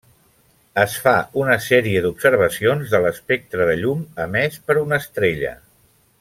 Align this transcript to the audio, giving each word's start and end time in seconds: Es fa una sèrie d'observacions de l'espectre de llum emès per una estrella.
Es 0.83 0.93
fa 1.01 1.11
una 1.41 1.57
sèrie 1.65 2.01
d'observacions 2.05 2.95
de 2.95 3.03
l'espectre 3.05 3.69
de 3.73 3.77
llum 3.83 4.01
emès 4.27 4.59
per 4.71 4.79
una 4.87 5.01
estrella. 5.05 5.55